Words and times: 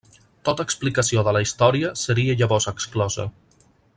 Tota 0.47 0.63
explicació 0.67 1.25
de 1.27 1.33
la 1.37 1.43
història 1.47 1.93
seria 2.05 2.39
llavors 2.41 2.69
exclosa. 2.75 3.31